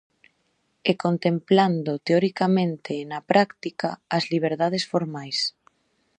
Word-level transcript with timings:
E 0.89 0.91
contemplando 1.03 1.91
teoricamente 2.07 2.89
e 3.01 3.03
na 3.11 3.19
práctica 3.31 3.89
as 4.17 4.23
liberdades 4.33 4.83
formais. 4.91 5.37